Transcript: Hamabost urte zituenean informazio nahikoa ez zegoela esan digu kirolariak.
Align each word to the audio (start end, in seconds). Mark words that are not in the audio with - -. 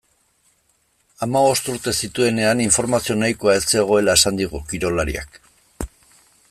Hamabost 1.25 1.69
urte 1.73 1.93
zituenean 2.07 2.63
informazio 2.65 3.19
nahikoa 3.21 3.55
ez 3.61 3.63
zegoela 3.75 4.19
esan 4.21 4.41
digu 4.45 4.65
kirolariak. 4.73 5.41